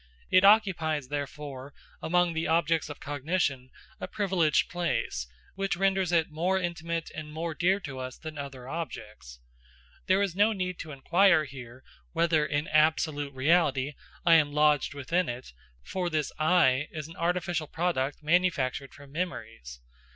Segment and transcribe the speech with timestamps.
[0.31, 3.69] It occupies, therefore, among the objects of cognition
[3.99, 8.67] a privileged place, which renders it more intimate and more dear to us than other
[8.67, 9.39] objects.
[10.07, 11.83] There is no need to inquire here
[12.13, 13.93] whether, in absolute reality,
[14.25, 15.53] I am lodged within it,
[15.83, 19.81] for this "I" is an artificial product manufactured from memories.